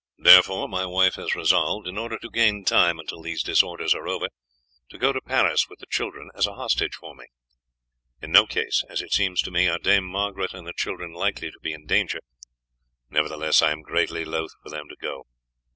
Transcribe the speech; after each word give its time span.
Therefore 0.17 0.67
my 0.67 0.83
wife 0.83 1.13
has 1.13 1.35
resolved, 1.35 1.85
in 1.87 1.95
order 1.95 2.17
to 2.17 2.29
gain 2.31 2.65
time 2.65 2.99
until 2.99 3.21
these 3.21 3.43
disorders 3.43 3.93
are 3.93 4.07
over, 4.07 4.29
to 4.89 4.97
go 4.97 5.13
to 5.13 5.21
Paris 5.21 5.67
with 5.69 5.77
the 5.77 5.85
children 5.91 6.31
as 6.33 6.47
a 6.47 6.55
hostage 6.55 6.95
for 6.95 7.13
me. 7.13 7.25
In 8.19 8.31
no 8.31 8.47
case, 8.47 8.83
as 8.89 9.03
it 9.03 9.13
seems 9.13 9.43
to 9.43 9.51
me, 9.51 9.67
are 9.67 9.77
Dame 9.77 10.05
Margaret 10.05 10.55
and 10.55 10.65
the 10.65 10.73
children 10.75 11.13
likely 11.13 11.51
to 11.51 11.59
be 11.61 11.71
in 11.71 11.85
danger; 11.85 12.21
nevertheless, 13.11 13.61
I 13.61 13.69
am 13.71 13.83
greatly 13.83 14.25
loth 14.25 14.53
for 14.63 14.71
them 14.71 14.89
to 14.89 14.95
go. 14.99 15.27